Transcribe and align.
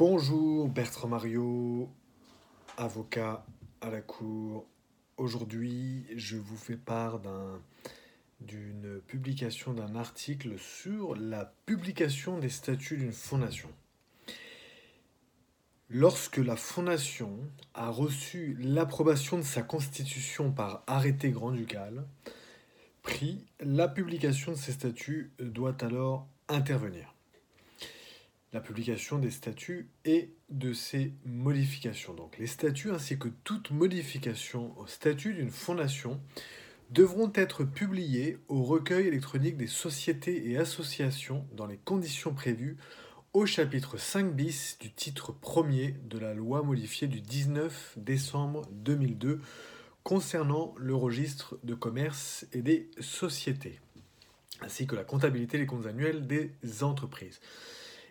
Bonjour 0.00 0.66
Bertrand 0.70 1.08
Mario, 1.08 1.90
avocat 2.78 3.44
à 3.82 3.90
la 3.90 4.00
cour. 4.00 4.66
Aujourd'hui, 5.18 6.06
je 6.16 6.38
vous 6.38 6.56
fais 6.56 6.78
part 6.78 7.20
d'une 8.40 9.02
publication 9.06 9.74
d'un 9.74 9.96
article 9.96 10.58
sur 10.58 11.16
la 11.16 11.52
publication 11.66 12.38
des 12.38 12.48
statuts 12.48 12.96
d'une 12.96 13.12
fondation. 13.12 13.68
Lorsque 15.90 16.38
la 16.38 16.56
fondation 16.56 17.36
a 17.74 17.90
reçu 17.90 18.56
l'approbation 18.58 19.36
de 19.36 19.42
sa 19.42 19.60
constitution 19.60 20.50
par 20.50 20.82
arrêté 20.86 21.28
grand-ducal, 21.28 22.06
la 23.60 23.86
publication 23.86 24.52
de 24.52 24.56
ces 24.56 24.72
statuts 24.72 25.30
doit 25.40 25.76
alors 25.84 26.26
intervenir 26.48 27.14
la 28.52 28.60
publication 28.60 29.18
des 29.18 29.30
statuts 29.30 29.88
et 30.04 30.32
de 30.48 30.72
ces 30.72 31.12
modifications. 31.24 32.14
Donc 32.14 32.38
les 32.38 32.46
statuts 32.46 32.90
ainsi 32.90 33.18
que 33.18 33.28
toute 33.44 33.70
modification 33.70 34.76
au 34.78 34.86
statut 34.86 35.34
d'une 35.34 35.50
fondation 35.50 36.20
devront 36.90 37.30
être 37.34 37.62
publiés 37.64 38.38
au 38.48 38.64
recueil 38.64 39.06
électronique 39.06 39.56
des 39.56 39.68
sociétés 39.68 40.50
et 40.50 40.58
associations 40.58 41.46
dans 41.52 41.66
les 41.66 41.78
conditions 41.78 42.34
prévues 42.34 42.76
au 43.32 43.46
chapitre 43.46 43.96
5 43.96 44.34
bis 44.34 44.76
du 44.80 44.90
titre 44.90 45.32
1er 45.40 45.94
de 46.08 46.18
la 46.18 46.34
loi 46.34 46.62
modifiée 46.62 47.06
du 47.06 47.20
19 47.20 47.94
décembre 47.96 48.66
2002 48.72 49.40
concernant 50.02 50.74
le 50.76 50.96
registre 50.96 51.56
de 51.62 51.74
commerce 51.74 52.44
et 52.52 52.62
des 52.62 52.90
sociétés, 52.98 53.78
ainsi 54.62 54.88
que 54.88 54.96
la 54.96 55.04
comptabilité 55.04 55.58
des 55.58 55.66
comptes 55.66 55.86
annuels 55.86 56.26
des 56.26 56.52
entreprises. 56.82 57.40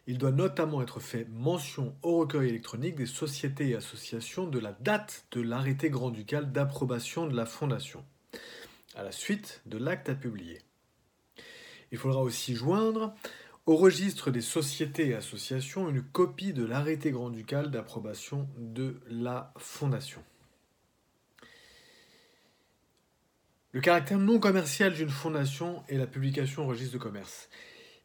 Il 0.10 0.18
doit 0.18 0.32
notamment 0.32 0.82
être 0.82 1.00
fait 1.00 1.28
mention 1.30 1.96
au 2.02 2.18
recueil 2.18 2.50
électronique 2.50 2.96
des 2.96 3.06
sociétés 3.06 3.70
et 3.70 3.76
associations 3.76 4.48
de 4.48 4.58
la 4.58 4.72
date 4.72 5.28
de 5.30 5.40
l'arrêté 5.40 5.92
grand-ducal 5.92 6.52
d'approbation 6.52 7.28
de 7.28 7.36
la 7.36 7.46
fondation, 7.46 8.04
à 8.96 9.04
la 9.04 9.12
suite 9.12 9.62
de 9.68 9.78
l'acte 9.78 10.10
à 10.10 10.16
publier. 10.16 10.64
Il 11.92 12.00
faudra 12.00 12.24
aussi 12.24 12.56
joindre 12.56 13.14
au 13.68 13.76
registre 13.76 14.32
des 14.32 14.42
sociétés 14.42 15.10
et 15.10 15.14
associations 15.14 15.88
une 15.90 16.02
copie 16.02 16.54
de 16.54 16.66
l'arrêté 16.66 17.12
grand-ducal 17.12 17.70
d'approbation 17.70 18.50
de 18.58 19.00
la 19.12 19.54
fondation. 19.60 20.24
Le 23.74 23.82
caractère 23.82 24.18
non 24.18 24.40
commercial 24.40 24.92
d'une 24.92 25.10
fondation 25.10 25.84
est 25.88 25.98
la 25.98 26.08
publication 26.08 26.64
au 26.64 26.68
registre 26.68 26.94
de 26.94 26.98
commerce. 26.98 27.48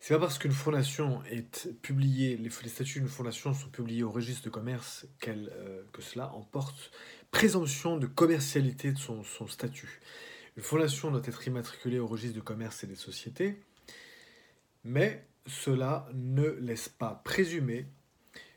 C'est 0.06 0.12
pas 0.12 0.20
parce 0.20 0.36
qu'une 0.36 0.52
fondation 0.52 1.24
est 1.30 1.72
publiée, 1.80 2.36
les, 2.36 2.50
statuts 2.50 2.98
d'une 2.98 3.08
fondation 3.08 3.54
sont 3.54 3.70
publiés 3.70 4.02
au 4.02 4.10
registre 4.10 4.44
de 4.44 4.50
commerce 4.50 5.06
euh, 5.26 5.82
que 5.94 6.02
cela 6.02 6.30
emporte 6.34 6.92
présomption 7.30 7.96
de 7.96 8.06
commercialité 8.06 8.92
de 8.92 8.98
son, 8.98 9.24
son, 9.24 9.46
statut. 9.48 10.02
Une 10.58 10.62
fondation 10.62 11.10
doit 11.10 11.22
être 11.24 11.46
immatriculée 11.46 11.98
au 11.98 12.06
registre 12.06 12.36
de 12.36 12.42
commerce 12.42 12.84
et 12.84 12.86
des 12.86 12.96
sociétés, 12.96 13.58
mais 14.84 15.26
cela 15.46 16.06
ne 16.12 16.50
laisse 16.50 16.90
pas 16.90 17.22
présumer 17.24 17.86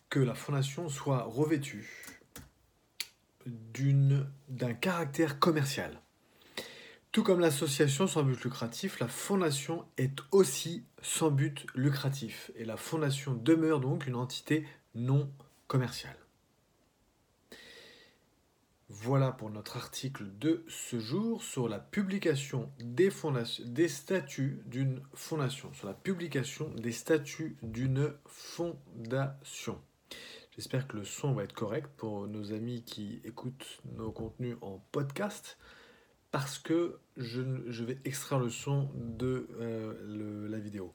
que 0.10 0.20
la 0.20 0.36
fondation 0.36 0.90
soit 0.90 1.24
revêtue 1.24 1.90
d'un 3.46 4.74
caractère 4.74 5.40
commercial. 5.40 6.02
Tout 7.18 7.24
comme 7.24 7.40
l'association 7.40 8.06
sans 8.06 8.22
but 8.22 8.44
lucratif, 8.44 9.00
la 9.00 9.08
fondation 9.08 9.86
est 9.98 10.20
aussi 10.32 10.86
sans 11.02 11.32
but 11.32 11.66
lucratif 11.74 12.52
et 12.56 12.64
la 12.64 12.78
fondation 12.78 13.34
demeure 13.34 13.80
donc 13.80 14.06
une 14.06 14.14
entité 14.14 14.68
non 14.94 15.28
commerciale. 15.66 16.16
Voilà 18.88 19.32
pour 19.32 19.50
notre 19.50 19.78
article 19.78 20.26
de 20.38 20.64
ce 20.68 21.00
jour 21.00 21.42
sur 21.42 21.68
la 21.68 21.80
publication 21.80 22.72
des, 22.78 23.10
statuts 23.88 24.62
d'une 24.68 25.02
fondation, 25.16 25.74
sur 25.74 25.88
la 25.88 25.96
publication 25.96 26.70
des 26.76 26.92
statuts 26.92 27.58
d'une 27.64 28.14
fondation. 28.28 29.82
J'espère 30.56 30.88
que 30.88 30.98
le 30.98 31.04
son 31.04 31.34
va 31.34 31.46
être 31.46 31.54
correct 31.54 31.90
pour 31.98 32.28
nos 32.28 32.54
amis 32.54 32.84
qui 32.84 33.22
écoutent 33.24 33.82
nos 33.96 34.12
contenus 34.12 34.58
en 34.62 34.86
podcast 34.92 35.58
parce 36.32 36.60
que 36.60 37.00
je, 37.16 37.42
vais 37.84 37.98
extraire 38.06 38.40
le 38.40 38.50
son 38.50 38.90
de 38.96 39.48
euh, 39.60 40.48
la 40.50 40.60
vidéo 40.60 40.94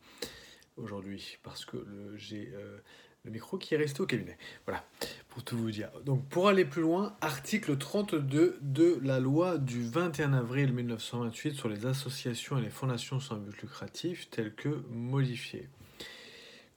aujourd'hui, 0.76 1.38
parce 1.42 1.64
que 1.64 1.76
j'ai 2.16 2.50
euh, 2.54 2.78
le 3.24 3.30
micro 3.30 3.58
qui 3.58 3.74
est 3.74 3.76
resté 3.76 4.00
au 4.00 4.06
cabinet. 4.06 4.36
Voilà, 4.66 4.84
pour 5.28 5.44
tout 5.44 5.56
vous 5.56 5.70
dire. 5.70 5.90
Donc 6.04 6.28
pour 6.28 6.48
aller 6.48 6.64
plus 6.64 6.82
loin, 6.82 7.16
article 7.20 7.76
32 7.76 8.58
de 8.60 8.98
la 9.02 9.20
loi 9.20 9.58
du 9.58 9.84
21 9.84 10.32
avril 10.32 10.72
1928 10.72 11.54
sur 11.54 11.68
les 11.68 11.86
associations 11.86 12.58
et 12.58 12.62
les 12.62 12.70
fondations 12.70 13.20
sans 13.20 13.36
but 13.36 13.60
lucratif, 13.62 14.28
tel 14.30 14.54
que 14.54 14.68
modifié. 14.90 15.68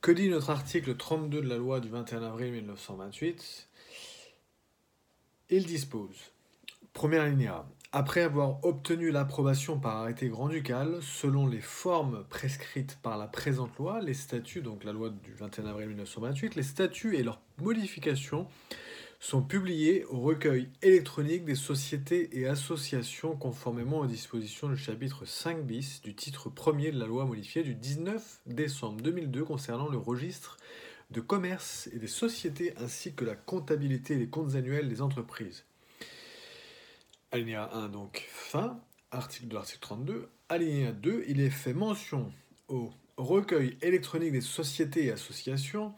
Que 0.01 0.11
dit 0.11 0.29
notre 0.29 0.51
article 0.51 0.95
32 0.95 1.41
de 1.41 1.47
la 1.47 1.57
loi 1.57 1.79
du 1.79 1.89
21 1.89 2.21
avril 2.21 2.51
1928 2.51 3.69
Il 5.49 5.65
dispose, 5.65 6.31
première 6.93 7.23
alinéa, 7.23 7.65
après 7.95 8.23
avoir 8.23 8.61
obtenu 8.65 9.09
l'approbation 9.09 9.79
par 9.79 9.95
arrêté 9.95 10.27
grand-ducal, 10.27 10.97
selon 11.01 11.47
les 11.47 11.61
formes 11.61 12.25
prescrites 12.29 12.99
par 13.01 13.17
la 13.17 13.25
présente 13.25 13.77
loi, 13.77 14.01
les 14.01 14.13
statuts, 14.13 14.61
donc 14.61 14.83
la 14.83 14.91
loi 14.91 15.11
du 15.11 15.31
21 15.31 15.67
avril 15.67 15.87
1928, 15.87 16.55
les 16.55 16.63
statuts 16.63 17.15
et 17.15 17.23
leurs 17.23 17.39
modifications 17.61 18.47
sont 19.21 19.41
publiés 19.41 20.03
au 20.09 20.19
recueil 20.19 20.67
électronique 20.81 21.45
des 21.45 21.55
sociétés 21.55 22.37
et 22.37 22.47
associations 22.47 23.37
conformément 23.37 23.99
aux 23.99 24.07
dispositions 24.07 24.67
du 24.67 24.75
chapitre 24.75 25.23
5 25.23 25.63
bis 25.63 26.01
du 26.01 26.13
titre 26.15 26.49
1er 26.49 26.91
de 26.91 26.99
la 26.99 27.05
loi 27.05 27.23
modifiée 27.23 27.63
du 27.63 27.75
19 27.75 28.41
décembre 28.45 28.99
2002 29.03 29.45
concernant 29.45 29.87
le 29.87 29.97
registre 29.97 30.57
de 31.11 31.21
commerce 31.21 31.87
et 31.93 31.99
des 31.99 32.07
sociétés 32.07 32.73
ainsi 32.75 33.13
que 33.13 33.23
la 33.23 33.35
comptabilité 33.35 34.17
des 34.17 34.27
comptes 34.27 34.55
annuels 34.55 34.89
des 34.89 35.01
entreprises. 35.01 35.63
Alinéa 37.31 37.69
1, 37.73 37.89
donc 37.89 38.25
fin, 38.29 38.79
article 39.11 39.47
de 39.47 39.55
l'article 39.55 39.79
32. 39.79 40.29
Alinéa 40.49 40.91
2, 40.91 41.25
il 41.27 41.41
est 41.41 41.49
fait 41.49 41.73
mention 41.73 42.31
au 42.67 42.91
recueil 43.17 43.77
électronique 43.81 44.31
des 44.31 44.41
sociétés 44.41 45.05
et 45.05 45.11
associations 45.11 45.93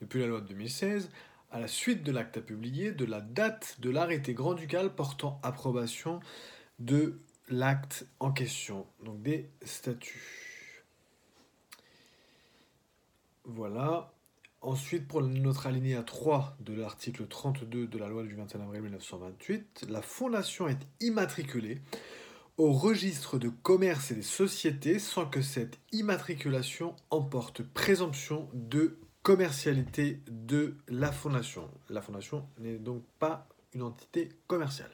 depuis 0.00 0.20
la 0.20 0.26
loi 0.26 0.40
de 0.40 0.48
2016, 0.48 1.10
à 1.50 1.60
la 1.60 1.68
suite 1.68 2.02
de 2.02 2.10
l'acte 2.10 2.36
à 2.36 2.40
publier, 2.40 2.92
de 2.92 3.04
la 3.04 3.20
date 3.20 3.76
de 3.80 3.90
l'arrêté 3.90 4.34
grand-ducal 4.34 4.94
portant 4.94 5.40
approbation 5.42 6.20
de 6.78 7.20
l'acte 7.48 8.06
en 8.18 8.32
question, 8.32 8.86
donc 9.04 9.22
des 9.22 9.50
statuts. 9.62 10.84
Voilà. 13.44 14.12
Ensuite, 14.62 15.08
pour 15.08 15.22
notre 15.22 15.66
alinéa 15.66 16.04
3 16.04 16.56
de 16.60 16.72
l'article 16.72 17.26
32 17.26 17.88
de 17.88 17.98
la 17.98 18.06
loi 18.06 18.22
du 18.22 18.36
21 18.36 18.60
avril 18.60 18.82
1928, 18.82 19.86
la 19.88 20.02
fondation 20.02 20.68
est 20.68 20.78
immatriculée 21.00 21.80
au 22.58 22.70
registre 22.70 23.38
de 23.38 23.48
commerce 23.48 24.12
et 24.12 24.14
des 24.14 24.22
sociétés 24.22 25.00
sans 25.00 25.26
que 25.26 25.42
cette 25.42 25.80
immatriculation 25.90 26.94
emporte 27.10 27.64
présomption 27.64 28.48
de 28.54 28.98
commercialité 29.24 30.20
de 30.30 30.76
la 30.86 31.10
fondation. 31.10 31.68
La 31.90 32.00
fondation 32.00 32.46
n'est 32.58 32.78
donc 32.78 33.02
pas 33.18 33.48
une 33.74 33.82
entité 33.82 34.28
commerciale. 34.46 34.90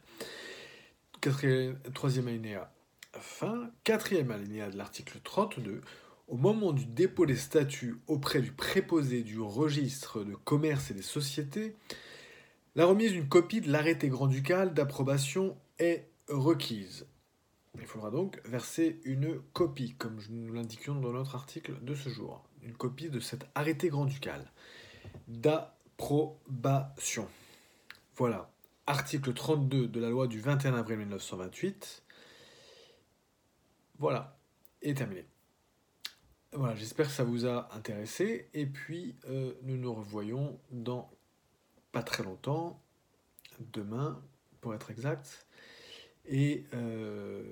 Quatrième, 1.21 1.79
troisième 1.93 2.29
alinéa, 2.29 2.73
fin. 3.21 3.71
Quatrième 3.85 4.31
alinéa 4.31 4.71
de 4.71 4.79
l'article 4.79 5.21
32 5.23 5.83
au 6.29 6.37
moment 6.37 6.73
du 6.73 6.87
dépôt 6.87 7.27
des 7.27 7.37
statuts 7.37 7.97
auprès 8.07 8.41
du 8.41 8.53
préposé 8.53 9.23
du 9.23 9.41
registre 9.41 10.23
de 10.23 10.35
commerce 10.35 10.91
et 10.91 10.95
des 10.95 11.03
sociétés, 11.03 11.75
la 12.77 12.85
remise 12.87 13.13
d'une 13.13 13.29
copie 13.29 13.61
de 13.61 13.73
l'arrêté 13.73 14.09
grand-ducal 14.09 14.75
d'approbation 14.75 15.57
est 15.79 16.07
requise. 16.29 17.07
Il 17.81 17.87
faudra 17.87 18.11
donc 18.11 18.41
verser 18.45 19.01
une 19.05 19.41
copie, 19.53 19.95
comme 19.95 20.19
nous 20.31 20.53
l'indiquions 20.53 20.95
dans 20.95 21.13
notre 21.13 21.35
article 21.35 21.83
de 21.83 21.95
ce 21.95 22.11
jour, 22.11 22.45
une 22.63 22.75
copie 22.75 23.09
de 23.09 23.21
cet 23.21 23.47
arrêté 23.55 23.89
grand-ducal 23.89 24.53
d'approbation. 25.29 27.27
Voilà, 28.17 28.51
article 28.87 29.33
32 29.33 29.89
de 29.89 30.01
la 30.01 30.11
loi 30.11 30.27
du 30.27 30.41
21 30.41 30.75
avril 30.75 30.99
1928. 30.99 32.03
Voilà, 33.99 34.39
et 34.83 34.95
terminé. 34.95 35.25
Voilà, 36.53 36.75
j'espère 36.75 37.07
que 37.07 37.13
ça 37.13 37.25
vous 37.25 37.47
a 37.47 37.69
intéressé. 37.75 38.49
Et 38.55 38.67
puis, 38.67 39.17
euh, 39.29 39.53
nous 39.63 39.77
nous 39.77 39.93
revoyons 39.93 40.59
dans 40.71 41.11
pas 41.93 42.03
très 42.03 42.23
longtemps, 42.23 42.83
demain, 43.73 44.23
pour 44.61 44.75
être 44.75 44.91
exact. 44.91 45.47
Et 46.27 46.65
euh, 46.75 47.43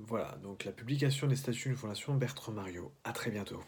voilà, 0.00 0.36
donc 0.42 0.64
la 0.64 0.72
publication 0.72 1.26
des 1.26 1.36
statuts 1.36 1.68
d'une 1.68 1.76
fondation 1.76 2.14
Bertrand 2.14 2.52
Mario. 2.52 2.92
À 3.04 3.12
très 3.12 3.30
bientôt. 3.30 3.60